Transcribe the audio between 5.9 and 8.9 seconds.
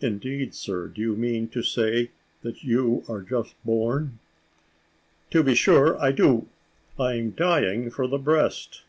I do. I'm dying for the breast."